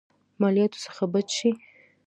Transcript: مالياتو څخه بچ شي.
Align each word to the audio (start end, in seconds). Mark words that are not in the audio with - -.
مالياتو 0.41 0.83
څخه 0.85 1.03
بچ 1.13 1.27
شي. 1.37 1.51